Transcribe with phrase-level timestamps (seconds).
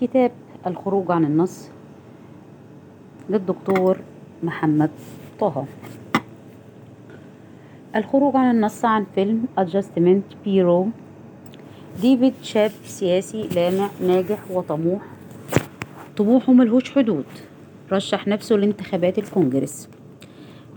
[0.00, 0.30] كتاب
[0.66, 1.70] الخروج عن النص
[3.30, 3.98] للدكتور
[4.42, 4.90] محمد
[5.40, 5.64] طه.
[7.96, 10.86] الخروج عن النص عن فيلم Adjustment Bureau.
[12.00, 15.02] ديفيد شاب سياسي لامع ناجح وطموح.
[16.16, 17.24] طموحه ملهوش حدود.
[17.92, 19.88] رشح نفسه لانتخابات الكونجرس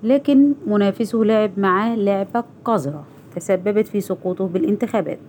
[0.04, 3.05] لكن منافسه لعب معاه لعبة قذرة
[3.36, 5.20] تسببت في سقوطه بالانتخابات.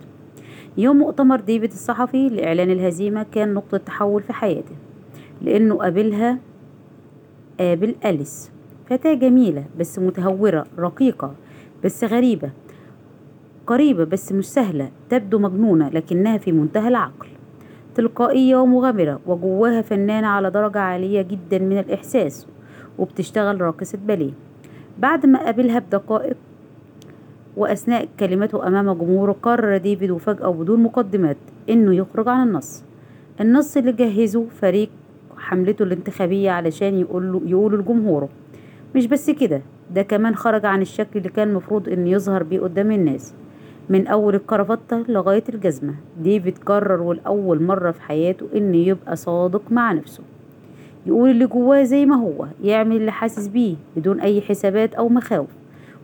[0.77, 4.75] يوم مؤتمر ديفيد الصحفي لإعلان الهزيمة كان نقطة تحول في حياته
[5.41, 6.37] لأنه قابلها
[7.59, 8.51] قابل أليس.
[8.85, 11.33] فتاة جميلة بس متهورة رقيقة
[11.83, 12.49] بس غريبة
[13.67, 17.27] قريبة بس مش سهلة تبدو مجنونة لكنها في منتهى العقل.
[17.95, 22.47] تلقائية ومغامرة وجواها فنانة على درجة عالية جدا من الإحساس
[22.97, 24.31] وبتشتغل راقصة باليه.
[24.99, 26.37] بعد ما قابلها بدقائق
[27.57, 31.37] وأثناء كلمته أمام جمهوره قرر ديفيد وفجأة وبدون مقدمات
[31.69, 32.83] إنه يخرج عن النص.
[33.41, 34.89] النص اللي جهزه فريق
[35.37, 38.29] حملته الانتخابية علشان يقوله يقولوا لجمهوره.
[38.95, 39.61] مش بس كده
[39.95, 43.33] ده كمان خرج عن الشكل اللي كان مفروض إنه يظهر بيه قدام الناس.
[43.89, 49.93] من أول الكرافتة لغاية الجزمة ديفيد قرر والأول مرة في حياته إنه يبقى صادق مع
[49.93, 50.23] نفسه.
[51.05, 55.56] يقول اللي جواه زي ما هو يعمل اللي حاسس بيه بدون أي حسابات أو مخاوف.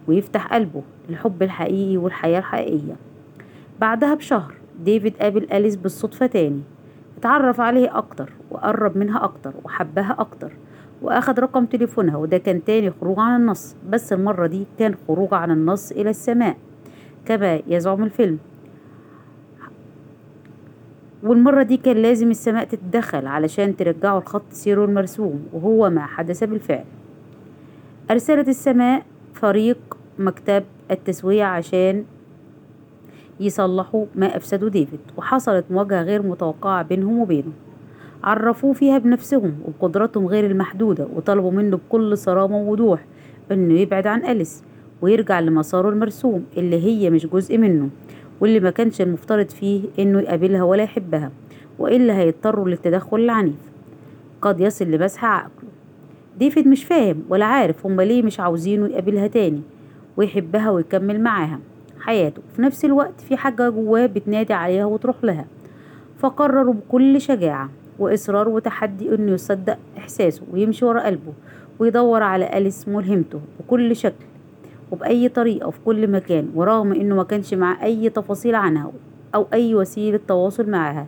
[0.07, 2.95] ويفتح قلبه للحب الحقيقي والحياة الحقيقية.
[3.79, 4.53] بعدها بشهر
[4.85, 6.61] ديفيد قابل أليس بالصدفة تاني.
[7.17, 10.51] اتعرف عليه أكتر وقرب منها أكتر وحبها أكتر
[11.01, 13.75] وأخد رقم تليفونها وده كان تاني خروج عن النص.
[13.89, 16.57] بس المرة دي كان خروج عن النص إلى السماء
[17.25, 18.37] كما يزعم الفيلم.
[21.23, 26.85] والمرة دي كان لازم السماء تتدخل علشان ترجعه الخط سيره المرسوم وهو ما حدث بالفعل.
[28.11, 32.03] أرسلت السماء فريق مكتب التسوية عشان
[33.39, 34.99] يصلحوا ما أفسدوا ديفيد.
[35.17, 37.51] وحصلت مواجهة غير متوقعة بينهم وبينه.
[38.23, 43.05] عرفوه فيها بنفسهم وبقدراتهم غير المحدودة وطلبوا منه بكل صرامة ووضوح
[43.51, 44.63] إنه يبعد عن أليس
[45.01, 47.89] ويرجع لمساره المرسوم اللي هي مش جزء منه
[48.41, 51.31] واللي ما كانش المفترض فيه إنه يقابلها ولا يحبها
[51.79, 53.55] وإلا هيضطروا للتدخل العنيف.
[54.41, 55.49] قد يصل لمسح عقله.
[56.39, 59.61] ديفيد مش فاهم ولا عارف هما ليه مش عاوزينه يقابلها تاني.
[60.17, 61.59] ويحبها ويكمل معاها
[61.99, 62.41] حياته.
[62.55, 65.45] في نفس الوقت في حاجة جواه بتنادي عليها وتروح لها.
[66.19, 67.69] فقرروا بكل شجاعة
[67.99, 71.33] وإصرار وتحدي إنه يصدق إحساسه ويمشي ورا قلبه
[71.79, 74.25] ويدور على أليس ملهمته بكل شكل
[74.91, 78.91] وبأي طريقة وفي كل مكان ورغم إنه ما كانش مع أي تفاصيل عنها
[79.35, 81.07] أو أي وسيلة تواصل معها.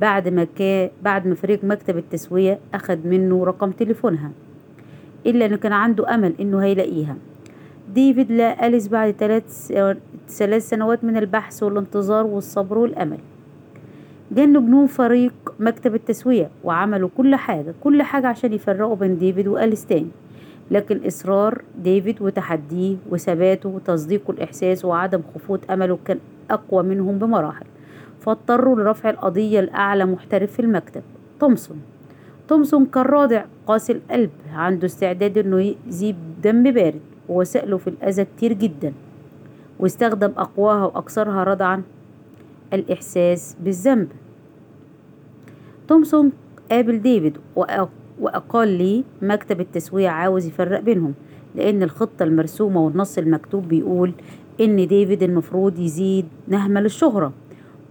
[0.00, 4.30] بعد ما كان بعد ما فريق مكتب التسوية أخد منه رقم تليفونها
[5.26, 7.16] إلا إنه كان عنده أمل إنه هيلاقيها.
[7.94, 9.10] ديفيد لقى أليس بعد
[10.28, 13.18] ثلاث سنوات من البحث والانتظار والصبر والأمل.
[14.32, 19.86] جنوا جنون فريق مكتب التسوية وعملوا كل حاجة كل حاجة عشان يفرقوا بين ديفيد وأليس
[19.86, 20.10] تاني.
[20.70, 26.18] لكن إصرار ديفيد وتحديه وثباته وتصديقه الإحساس وعدم خفوت أمله كان
[26.50, 27.66] أقوى منهم بمراحل.
[28.20, 31.02] فاضطروا لرفع القضية لأعلى محترف في المكتب
[31.40, 31.80] تومسون.
[32.48, 37.00] تومسون كان رادع قاسي القلب عنده استعداد إنه يأذي دم بارد.
[37.28, 38.92] ووسائله في الأذى كتير جدا
[39.80, 41.82] واستخدم أقواها وأكثرها ردعا
[42.72, 44.08] الإحساس بالذنب.
[45.88, 46.32] تومسون
[46.70, 47.36] قابل ديفيد
[48.20, 51.14] وأقال ليه مكتب التسوية عاوز يفرق بينهم
[51.54, 54.12] لأن الخطة المرسومة والنص المكتوب بيقول
[54.60, 57.32] إن ديفيد المفروض يزيد نهمة للشهرة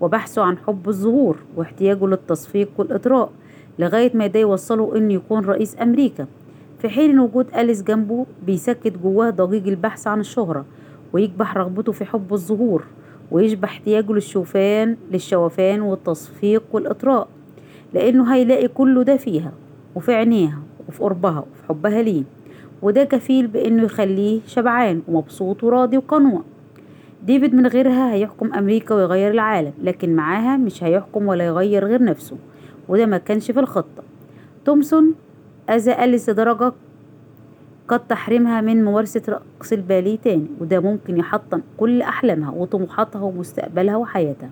[0.01, 3.29] وبحثه عن حب الظهور واحتياجه للتصفيق والإطراء
[3.79, 6.25] لغاية ما ده يوصله إنه يكون رئيس أمريكا.
[6.85, 10.65] في حين وجود أليس جنبه بيسكت جواه ضجيج البحث عن الشهرة
[11.13, 12.83] ويكبح رغبته في حب الظهور
[13.31, 17.27] ويشبع احتياجه للشوفان للشوفان والتصفيق والإطراء
[17.93, 19.51] لأنه هيلاقي كله ده فيها
[19.95, 22.23] وفي عينيها وفي قربها وفي حبها ليه.
[22.81, 26.41] وده كفيل بإنه يخليه شبعان ومبسوط وراضي وقنوع.
[27.23, 32.37] ديفيد من غيرها هيحكم أمريكا ويغير العالم لكن معاها مش هيحكم ولا يغير غير نفسه
[32.89, 34.03] وده ما كانش في الخطة.
[34.65, 35.13] تومسون
[35.69, 36.71] أذى أليس لدرجة
[37.87, 44.49] قد تحرمها من ممارسة رقص الباليه تاني وده ممكن يحطم كل أحلامها وطموحاتها ومستقبلها وحياتها.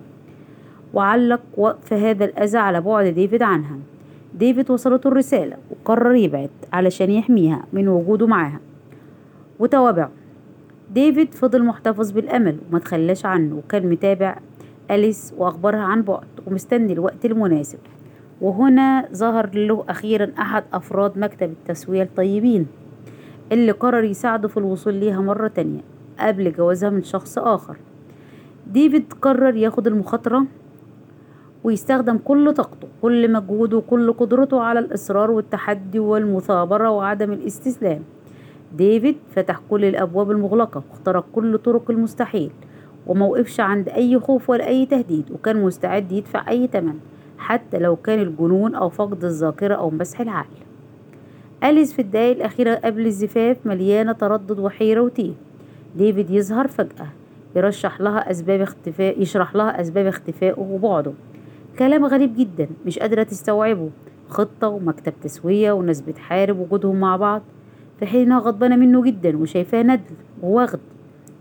[0.94, 3.78] وعلق وقف هذا الأذى على بعد ديفيد عنها.
[4.34, 8.60] ديفيد وصلته الرسالة وقرر يبعد علشان يحميها من وجوده معاها.
[9.58, 10.10] وتوابعه.
[10.94, 14.38] ديفيد فضل محتفظ بالأمل وما تخلاش عنه وكان متابع
[14.90, 17.78] أليس وأخبارها عن بعد ومستني الوقت المناسب.
[18.44, 22.66] وهنا ظهر له أخيرا أحد أفراد مكتب التسوية الطيبين
[23.52, 25.80] اللي قرر يساعده في الوصول ليها مرة تانية
[26.18, 27.76] قبل جوازها من شخص آخر.
[28.66, 30.46] ديفيد قرر ياخد المخاطرة
[31.64, 38.02] ويستخدم كل طاقته كل مجهوده وكل قدرته على الإصرار والتحدي والمثابرة وعدم الاستسلام.
[38.76, 42.50] ديفيد فتح كل الأبواب المغلقة واخترق كل طرق المستحيل
[43.06, 46.98] وموقفش عند أي خوف ولا أي تهديد وكان مستعد يدفع أي تمن.
[47.44, 50.56] حتى لو كان الجنون أو فقد الذاكرة أو مسح العقل.
[51.64, 55.32] أليس في الدقايق الأخيرة قبل الزفاف مليانة تردد وحيرة وتيه
[55.96, 57.06] ديفيد يظهر فجأة
[57.56, 61.12] يرشح لها أسباب اختفاء يشرح لها أسباب اختفائه وبعده.
[61.78, 63.90] كلام غريب جدا مش قادرة تستوعبه.
[64.28, 67.42] خطة ومكتب تسوية وناس بتحارب وجودهم مع بعض.
[68.00, 70.80] في حين إنها غضبانة منه جدا وشايفاه ندل وواخد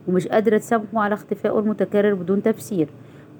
[0.08, 2.88] ومش قادرة تسامحه على اختفائه المتكرر بدون تفسير.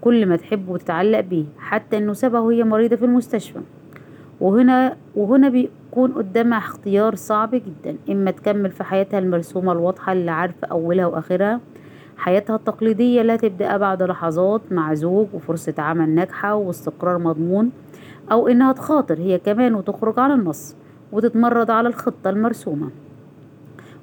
[0.04, 3.60] كل ما تحبه وتتعلق بيه حتى إنه سابها وهي مريضة في المستشفى.
[4.42, 7.96] وهنا وهنا بيكون قدامها اختيار صعب جدا.
[8.10, 11.60] إما تكمل في حياتها المرسومة الواضحة اللي عارفة أولها وآخرها.
[12.18, 17.72] حياتها التقليدية لا تبدأ بعد لحظات مع زوج وفرصة عمل ناجحة واستقرار مضمون
[18.32, 20.76] أو إنها تخاطر هي كمان وتخرج على النص
[21.12, 22.90] وتتمرد على الخطة المرسومة.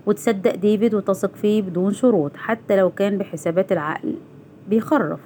[0.07, 4.15] وتصدق ديفيد وتثق فيه بدون شروط حتى لو كان بحسابات العقل
[4.69, 5.21] بيخرف.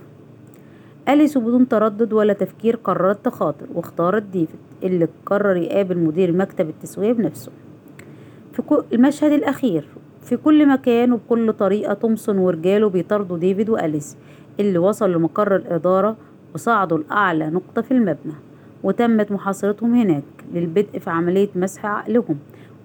[1.09, 7.13] أليس بدون تردد ولا تفكير قررت تخاطر واختارت ديفيد اللي قرر يقابل مدير مكتب التسوية
[7.13, 7.53] بنفسه.
[8.53, 8.63] في
[8.93, 9.85] المشهد الأخير
[10.23, 14.17] في كل مكان وبكل طريقة تومسون ورجاله بيطاردوا ديفيد وأليس
[14.61, 16.17] اللي وصل لمقر الإدارة
[16.55, 18.35] وصعدوا لأعلى نقطة في المبنى
[18.83, 20.25] وتمت محاصرتهم هناك
[20.55, 22.39] للبدء في عملية مسح عقلهم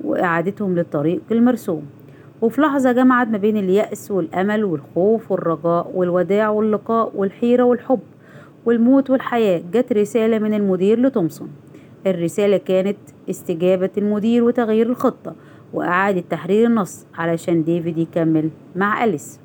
[0.04, 1.86] وإعادتهم للطريق المرسوم.
[2.42, 8.00] وفي لحظة جمعت ما بين اليأس والأمل والخوف والرجاء والوداع واللقاء والحيرة والحب
[8.66, 9.62] والموت والحياة.
[9.74, 11.50] جت رسالة من المدير لتومسون.
[12.08, 12.98] الرسالة كانت
[13.30, 15.36] استجابة المدير وتغيير الخطة
[15.74, 19.40] وإعادة تحرير النص علشان ديفيد يكمل مع أليس.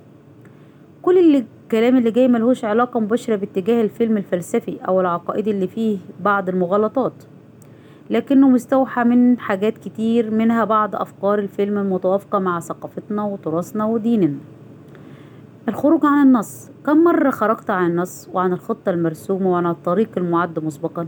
[1.03, 5.99] كل اللي الكلام اللي جاي ملهوش علاقة مباشرة باتجاه الفيلم الفلسفي أو العقائدي اللي فيه
[6.21, 7.13] بعض المغالطات.
[8.11, 14.39] لكنه مستوحى من حاجات كتير منها بعض أفكار الفيلم المتوافقة مع ثقافتنا وتراثنا وديننا.
[15.69, 16.71] الخروج عن النص.
[16.87, 21.07] كم مرة خرجت عن النص وعن الخطة المرسومة وعن الطريق المعد مسبقا؟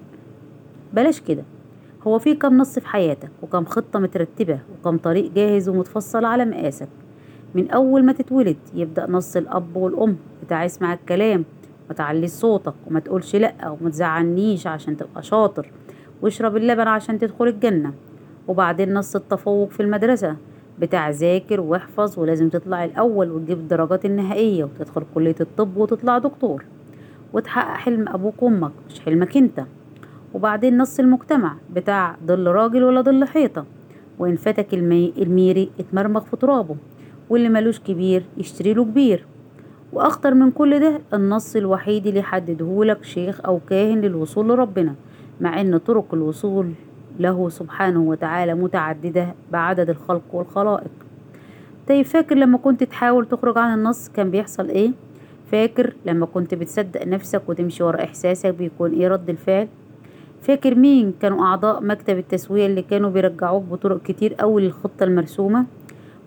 [0.94, 1.42] بلاش كده.
[2.06, 6.88] هو في كم نص في حياتك وكم خطة مترتبة وكم طريق جاهز ومتفصل على مقاسك.
[7.54, 10.16] من أول ما تتولد يبدأ نص الأب والأم.
[10.44, 11.44] بتاع اسمع الكلام
[11.88, 15.70] ما تعليش صوتك وما تقولش لأ وما تزعلنيش عشان تبقى شاطر.
[16.22, 17.92] واشرب اللبن عشان تدخل الجنة.
[18.48, 20.36] وبعدين نص التفوق في المدرسة
[20.78, 26.64] بتاع ذاكر واحفظ ولازم تطلع الأول وتجيب الدرجات النهائية وتدخل كلية الطب وتطلع دكتور.
[27.32, 29.64] وتحقق حلم أبوك وأمك مش حلمك أنت.
[30.34, 33.64] وبعدين نص المجتمع بتاع ظل راجل ولا ظل حيطة.
[34.18, 35.12] وإن فاتك المي...
[35.18, 36.76] الميري اتمرمغ في ترابه.
[37.30, 39.24] واللي ملوش كبير يشتري له كبير.
[39.92, 44.94] وأخطر من كل ده النص الوحيد اللي يحددهولك شيخ أو كاهن للوصول لربنا.
[45.40, 46.72] مع إن طرق الوصول
[47.20, 50.90] له سبحانه وتعالى متعددة بعدد الخلق والخلائق.
[51.88, 54.90] طيب فاكر لما كنت تحاول تخرج عن النص كان بيحصل إيه؟
[55.52, 59.68] فاكر لما كنت بتصدق نفسك وتمشي ورا إحساسك بيكون إيه رد الفعل؟
[60.42, 65.66] فاكر مين كانوا أعضاء مكتب التسوية اللي كانوا بيرجعوك بطرق كتير قوي للخطة المرسومة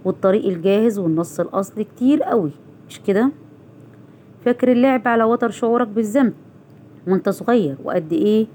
[0.05, 2.51] والطريق الجاهز والنص الأصلي كتير قوي
[2.89, 3.31] مش كده؟
[4.45, 6.33] فاكر اللعب على وتر شعورك بالذنب
[7.07, 8.47] وأنت صغير وقد إيه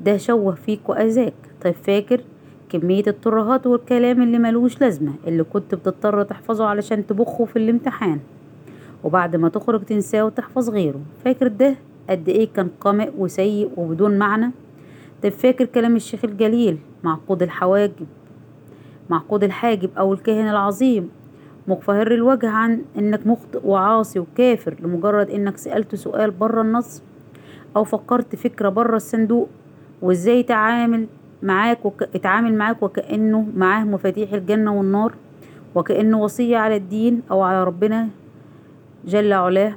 [0.00, 1.34] ده شوه فيك وأذاك.
[1.62, 2.20] طيب فاكر
[2.68, 8.20] كمية الترهات والكلام اللي ملوش لازمة اللي كنت بتضطر تحفظه علشان تبخه في الامتحان
[9.04, 11.00] وبعد ما تخرج تنساه وتحفظ غيره.
[11.24, 11.74] فاكر ده؟
[12.10, 14.50] قد إيه كان قمئ وسيء وبدون معنى.
[15.22, 18.06] طيب فاكر كلام الشيخ الجليل معقود الحواجب
[19.10, 21.08] معقود الحاجب أو الكاهن العظيم
[21.68, 27.02] مقفهر الوجه عن إنك مخطئ وعاصي وكافر لمجرد إنك سألت سؤال بره النص
[27.76, 29.48] أو فكرت فكرة بره الصندوق؟
[30.04, 31.06] وإزاي تعامل
[31.42, 32.02] معاك وك...
[32.02, 35.14] اتعامل معاك وكأنه معاه مفاتيح الجنة والنار
[35.74, 38.08] وكأنه وصية على الدين أو على ربنا
[39.04, 39.74] جل علاه.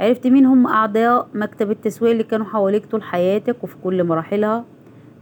[0.00, 4.64] عرفت مين هم أعضاء مكتب التسوية اللي كانوا حواليك طول حياتك وفي كل مراحلها؟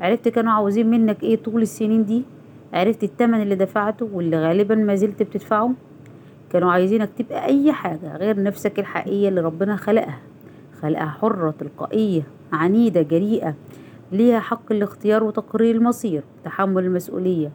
[0.00, 2.22] عرفت كانوا عاوزين منك إيه طول السنين دي؟
[2.72, 5.72] عرفت التمن اللي دفعته واللي غالبا ما زلت بتدفعه؟
[6.52, 10.18] كانوا عايزينك تبقى أي حاجة غير نفسك الحقيقية اللي ربنا خلقها
[10.82, 12.22] خلقها حرة تلقائية.
[12.52, 13.54] عنيدة جريئة
[14.12, 17.52] ليها حق الاختيار وتقرير المصير تحمل المسؤولية.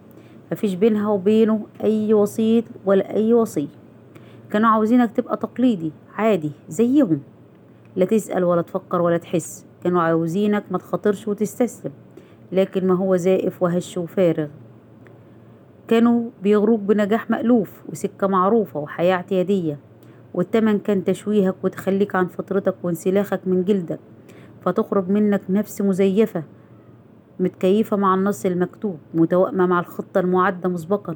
[0.52, 3.68] مفيش بينها وبينه أي وسيط ولا أي وصي.
[4.52, 7.20] كانوا عاوزينك تبقى تقليدي عادي زيهم.
[7.96, 9.66] لا تسأل ولا تفكر ولا تحس.
[9.84, 11.92] كانوا عاوزينك ما تخاطرش وتستسلم
[12.52, 14.48] لكن ما هو زائف وهش وفارغ.
[15.88, 19.80] كانوا بيغروك بنجاح مألوف وسكة معروفة وحياة اعتيادية.
[20.34, 24.00] والتمن كان تشويهك وتخليك عن فطرتك وانسلاخك من جلدك.
[24.66, 26.44] فتخرج منك نفس مزيفة
[27.40, 31.16] متكيفة مع النص المكتوب متوائمة مع الخطة المعدة مسبقا.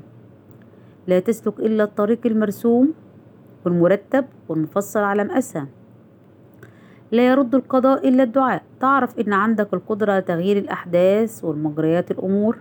[1.07, 2.93] لا تسلك إلا الطريق المرسوم
[3.65, 5.67] والمرتب والمفصل على مقاسها
[7.11, 8.63] لا يرد القضاء إلا الدعاء.
[8.79, 12.57] تعرف إن عندك القدرة على تغيير الأحداث والمجريات الأمور.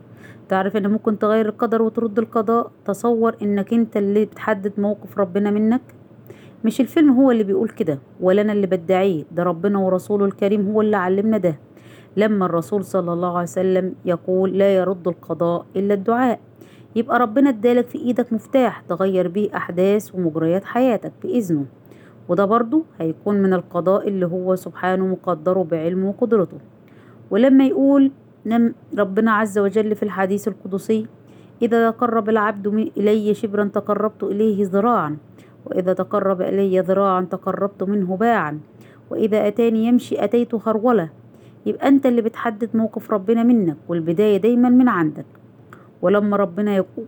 [0.49, 2.71] تعرف إن ممكن تغير القدر وترد القضاء.
[2.85, 5.81] تصور إنك أنت اللي بتحدد موقف ربنا منك.
[6.65, 10.81] مش الفيلم هو اللي بيقول كده ولا أنا اللي بدعيه ده ربنا ورسوله الكريم هو
[10.81, 11.59] اللي علمنا ده.
[12.17, 16.41] لما الرسول صلى الله عليه وسلم يقول لا يرد القضاء إلا الدعاء
[16.97, 21.65] يبقى ربنا ادالك في إيدك مفتاح تغير بيه أحداث ومجريات حياتك بإذنه.
[22.29, 26.59] وده برضو هيكون من القضاء اللي هو سبحانه مقدره بعلمه وقدرته.
[27.31, 28.11] ولما يقول
[28.47, 31.07] نم ربنا عز وجل في الحديث القدسي
[31.63, 35.17] إذا تقرب العبد إلي شبرا تقربت إليه ذراعا.
[35.67, 38.61] وإذا تقرب إلي ذراعا تقربت منه باعا
[39.11, 41.11] وإذا أتاني يمشي أتيت هرولة
[41.67, 45.25] يبقى أنت اللي بتحدد موقف ربنا منك والبداية دايما من عندك.
[46.03, 47.07] ولما ربنا يقول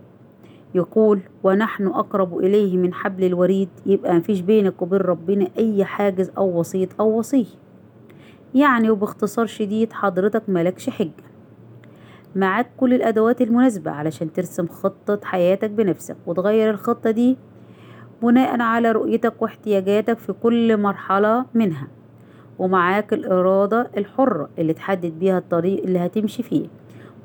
[0.75, 3.69] يقول ونحن أقرب إليه من حبل الوريد.
[3.85, 7.47] يبقى مفيش بينك وبين ربنا أي حاجز أو وسيط أو وصي
[8.55, 11.11] يعني وباختصار شديد حضرتك ملكش حجة.
[12.35, 17.37] معاك كل الأدوات المناسبة علشان ترسم خطة حياتك بنفسك وتغير الخطة دي
[18.21, 21.87] بناء على رؤيتك واحتياجاتك في كل مرحلة منها
[22.59, 26.67] ومعاك الإرادة الحرة اللي تحدد بيها الطريق اللي هتمشي فيه.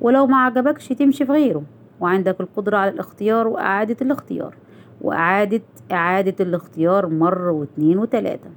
[0.00, 1.62] ولو ما عجبكش تمشي في غيره
[2.00, 4.54] وعندك القدرة على الاختيار وإعادة الاختيار.
[5.00, 5.60] وإعادة
[5.92, 8.50] إعادة الاختيار مرة واتنين وتلاتة.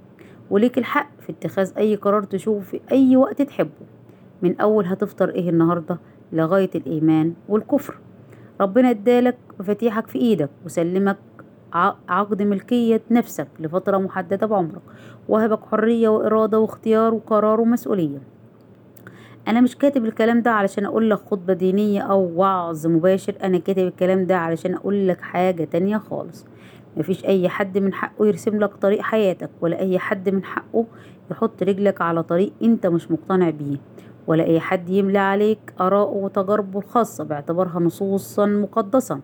[0.50, 3.86] وليك الحق في اتخاذ أي قرار تشوفه في أي وقت تحبه.
[4.42, 6.00] من أول هتفطر إيه النهاردة؟
[6.34, 7.96] لغاية الإيمان والكفر.
[8.62, 11.18] ربنا ادالك مفاتيحك في إيدك وسلمك
[12.10, 14.82] عقد ملكية نفسك لفترة محددة بعمرك
[15.30, 18.20] وهبك حرية وإرادة واختيار وقرار ومسؤولية.
[19.48, 23.84] أنا مش كاتب الكلام ده علشان أقول لك خطبة دينية أو وعظ مباشر أنا كاتب
[23.88, 26.46] الكلام ده علشان أقول لك حاجة تانية خالص.
[26.98, 30.86] مفيش أي حد من حقه يرسم لك طريق حياتك ولا أي حد من حقه
[31.32, 33.78] يحط رجلك على طريق أنت مش مقتنع بيه
[34.28, 39.20] ولا أي حد يملى عليك آراءه وتجاربه الخاصة باعتبارها نصوصا مقدسة.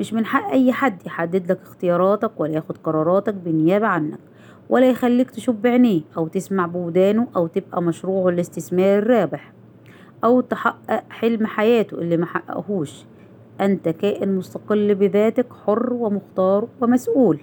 [0.00, 4.18] مش من حق أي حد يحدد لك اختياراتك ولا ياخد قراراتك بالنيابة عنك
[4.68, 9.52] ولا يخليك تشوف بعينيه أو تسمع بودانه أو تبقى مشروعه الاستثمار الرابح
[10.24, 13.04] أو تحقق حلم حياته اللي محققهوش
[13.60, 17.38] أنت كائن مستقل بذاتك حر ومختار ومسؤول.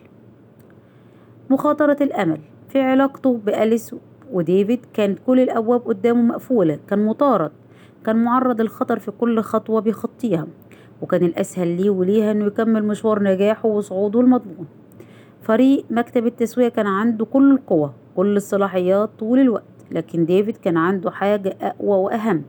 [1.49, 2.39] مخاطرة الأمل.
[2.69, 3.95] في علاقته بأليس
[4.31, 7.51] وديفيد كانت كل الأبواب قدامه مقفولة كان مطارد
[8.05, 10.47] كان معرض للخطر في كل خطوة بيخطيها.
[11.01, 14.67] وكان الأسهل ليه وليها إنه يكمل مشوار نجاحه وصعوده المضمون.
[15.41, 21.11] فريق مكتب التسوية كان عنده كل القوة كل الصلاحيات طول الوقت لكن ديفيد كان عنده
[21.11, 22.43] حاجة أقوى وأهم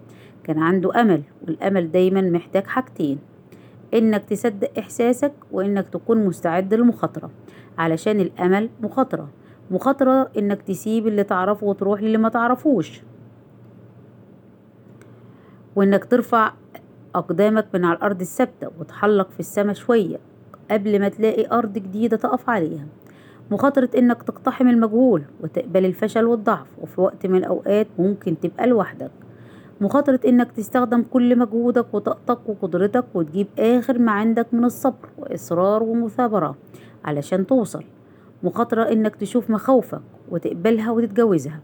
[0.45, 3.19] كان عنده أمل والأمل دايما محتاج حاجتين
[3.95, 7.31] إنك تصدق إحساسك وإنك تكون مستعد للمخاطرة.
[7.79, 9.29] علشان الأمل مخاطرة
[9.71, 13.03] مخاطرة إنك تسيب اللي تعرفه وتروح للي ما تعرفوش
[15.77, 16.53] وإنك ترفع
[17.15, 20.19] أقدامك من على الأرض الثابتة وتحلق في السما شوية
[20.71, 22.87] قبل ما تلاقي أرض جديدة تقف عليها.
[23.51, 29.11] مخاطرة إنك تقتحم المجهول وتقبل الفشل والضعف وفي وقت من الأوقات ممكن تبقى لوحدك.
[29.81, 36.57] مخاطرة إنك تستخدم كل مجهودك وطاقتك وقدرتك وتجيب آخر ما عندك من الصبر وإصرار ومثابرة
[37.05, 37.85] علشان توصل.
[38.43, 41.61] مخاطرة إنك تشوف مخاوفك وتقبلها وتتجوزها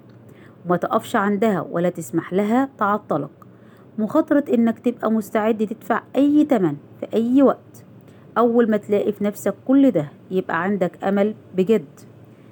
[0.67, 3.46] وما تقفش عندها ولا تسمح لها تعطلك.
[3.99, 7.85] مخاطرة إنك تبقى مستعد تدفع أي تمن في أي وقت.
[8.39, 11.85] أول ما تلاقي في نفسك كل ده يبقى عندك أمل بجد.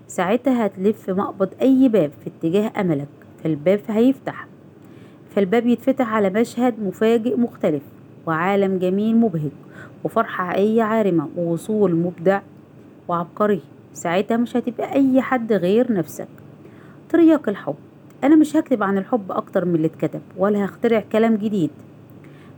[0.06, 3.08] ساعتها هتلف مقبض أي باب في اتجاه أملك.
[3.42, 4.46] فالباب هيفتح.
[5.34, 7.82] فالباب يتفتح على مشهد مفاجئ مختلف
[8.26, 9.50] وعالم جميل مبهج
[10.04, 12.40] وفرحة حقيقية عارمة ووصول مبدع
[13.08, 13.60] وعبقري.
[13.92, 16.28] ساعتها مش هتبقى أي حد غير نفسك.
[17.08, 17.74] ترياق الحب.
[18.24, 21.70] أنا مش هكتب عن الحب أكتر من اللي اتكتب ولا هخترع كلام جديد.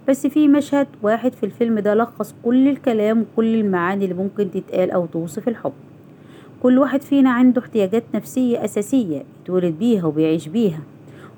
[0.08, 4.90] بس في مشهد واحد في الفيلم ده لخص كل الكلام وكل المعاني اللي ممكن تتقال
[4.90, 5.72] أو توصف الحب.
[6.62, 10.80] كل واحد فينا عنده احتياجات نفسية أساسية بيتولد بيها وبيعيش بيها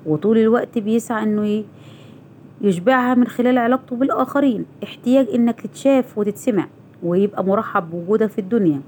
[0.05, 1.63] وطول الوقت بيسعى إنه
[2.61, 4.65] يشبعها من خلال علاقته بالآخرين.
[4.83, 6.67] احتياج إنك تتشاف وتتسمع
[7.03, 8.81] ويبقى مرحب بوجودك في الدنيا.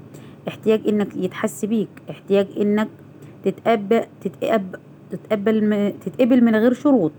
[0.48, 1.90] احتياج إنك يتحس بيك.
[2.10, 2.88] احتياج إنك
[3.44, 4.80] تتقبل تتقبل
[5.12, 7.12] تتقبل تتقبل من غير شروط.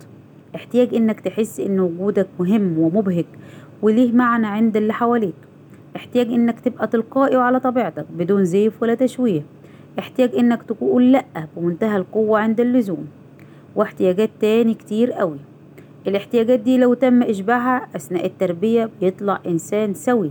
[0.55, 3.25] احتياج إنك تحس إن وجودك مهم ومبهج
[3.83, 5.35] وليه معنى عند اللي حواليك.
[5.97, 9.43] احتياج إنك تبقى تلقائي وعلى طبيعتك بدون زيف ولا تشويه.
[9.99, 11.25] احتياج إنك تقول لأ
[11.57, 13.07] بمنتهى القوة عند اللزوم.
[13.77, 15.39] واحتياجات تاني كتير قوي.
[16.07, 20.31] الاحتياجات دي لو تم إشباعها أثناء التربية بيطلع إنسان سوي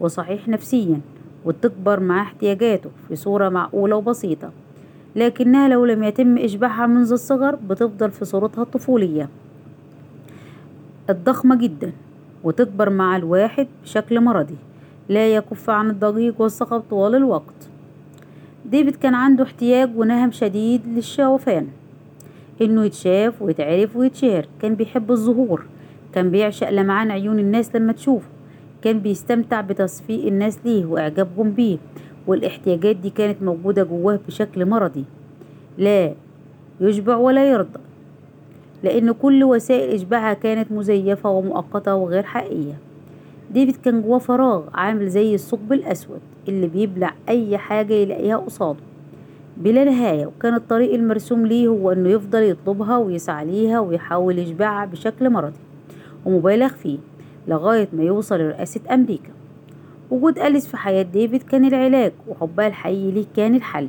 [0.00, 1.00] وصحيح نفسيا
[1.44, 4.50] وتكبر مع احتياجاته في صورة معقولة وبسيطة.
[5.16, 9.28] لكنها لو لم يتم إشباعها منذ الصغر بتفضل في صورتها الطفولية.
[11.10, 11.92] الضخمة جدا
[12.44, 14.56] وتكبر مع الواحد بشكل مرضي
[15.08, 17.68] لا يكف عن الضجيج والصخب طوال الوقت.
[18.70, 21.66] ديفيد كان عنده احتياج ونهم شديد للشوفان
[22.62, 25.64] إنه يتشاف ويتعرف ويتشهر كان بيحب الظهور
[26.14, 28.28] كان بيعشق لمعان عيون الناس لما تشوفه
[28.82, 31.78] كان بيستمتع بتصفيق الناس ليه وإعجابهم بيه
[32.26, 35.04] والاحتياجات دي كانت موجودة جواه بشكل مرضي.
[35.78, 36.14] لا
[36.80, 37.80] يشبع ولا يرضى
[38.82, 42.78] لأن كل وسائل إشباعها كانت مزيفة ومؤقتة وغير حقيقية.
[43.50, 48.78] ديفيد كان جواه فراغ عامل زي الثقب الأسود اللي بيبلع أي حاجة يلاقيها قصاده.
[49.56, 55.30] بلا نهاية وكان الطريق المرسوم ليه هو إنه يفضل يطلبها ويسعى ليها ويحاول يشبعها بشكل
[55.30, 55.58] مرضي
[56.24, 56.98] ومبالغ فيه
[57.48, 59.30] لغاية ما يوصل لرئاسة أمريكا.
[60.14, 63.88] وجود أليس في حياة ديفيد كان العلاج وحبها الحقيقي ليه كان الحل.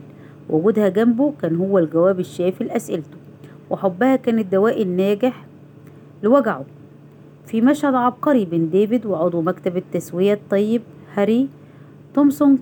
[0.50, 3.18] وجودها جنبه كان هو الجواب الشافي لأسئلته.
[3.70, 5.46] وحبها كان الدواء الناجح
[6.24, 6.66] لوجعه.
[7.46, 10.82] في مشهد عبقري بين ديفيد وعضو مكتب التسوية الطيب
[11.16, 11.48] هاري
[12.14, 12.60] تومسون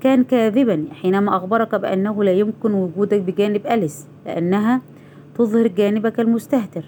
[0.00, 4.80] كان كاذبا حينما أخبرك بأنه لا يمكن وجودك بجانب أليس لأنها
[5.38, 6.84] تظهر جانبك المستهتر.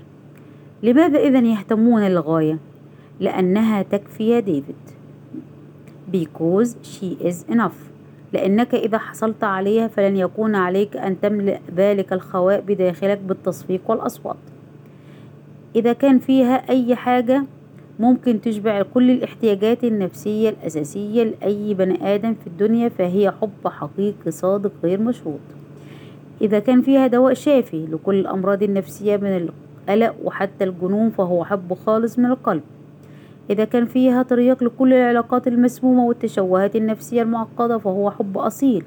[0.82, 2.58] لماذا إذا يهتمون للغاية؟
[3.20, 4.87] لأنها تكفي يا ديفيد.
[6.10, 7.88] Because she is enough.
[8.32, 14.36] لأنك إذا حصلت عليها فلن يكون عليك أن تملأ ذلك الخواء بداخلك بالتصفيق والأصوات.
[15.76, 17.44] إذا كان فيها أي حاجة
[17.98, 24.72] ممكن تشبع كل الاحتياجات النفسية الأساسية لأي بني آدم في الدنيا فهي حب حقيقي صادق
[24.82, 25.40] غير مشروط.
[26.40, 29.48] إذا كان فيها دواء شافي لكل الأمراض النفسية من
[29.88, 32.62] القلق وحتى الجنون فهو حب خالص من القلب.
[33.50, 38.84] إذا كان فيها طريق لكل العلاقات المسمومة والتشوهات النفسية المعقدة فهو حب أصيل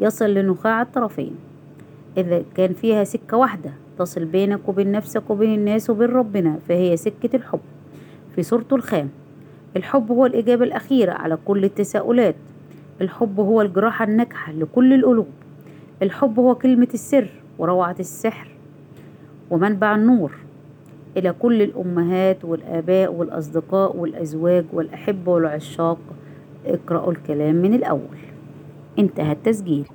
[0.00, 1.34] يصل لنخاع الطرفين.
[2.16, 7.36] إذا كان فيها سكة واحدة تصل بينك وبين نفسك وبين الناس وبين ربنا فهي سكة
[7.36, 7.60] الحب.
[8.34, 9.08] في صورته الخام
[9.76, 12.34] الحب هو الإجابة الأخيرة على كل التساؤلات.
[13.00, 15.28] الحب هو الجراحة الناجحة لكل القلوب.
[16.02, 18.48] الحب هو كلمة السر وروعة السحر.
[19.50, 20.32] ومنبع النور
[21.16, 25.98] إلى كل الأمهات والآباء والأصدقاء والأزواج والأحبة والعشاق.
[26.66, 28.18] اقرأوا الكلام من الأول.
[28.98, 29.88] انتهى التسجيل.